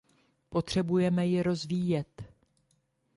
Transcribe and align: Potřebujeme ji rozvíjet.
Potřebujeme 0.49 1.25
ji 1.27 1.43
rozvíjet. 1.43 2.23